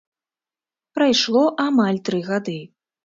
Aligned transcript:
Прайшло 0.99 1.43
амаль 1.67 2.01
тры 2.09 2.23
гады. 2.31 2.57